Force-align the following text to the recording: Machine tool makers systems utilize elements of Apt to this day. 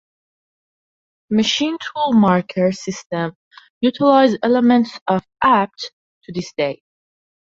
Machine 1.29 1.77
tool 1.77 2.13
makers 2.13 2.83
systems 2.83 3.35
utilize 3.81 4.33
elements 4.41 4.99
of 5.07 5.23
Apt 5.43 5.91
to 6.23 6.31
this 6.33 6.51
day. 6.57 6.81